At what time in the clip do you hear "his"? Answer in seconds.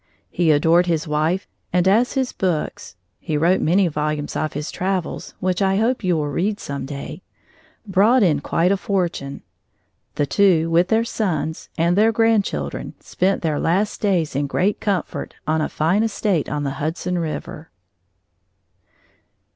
0.87-1.07, 2.13-2.31, 4.53-4.71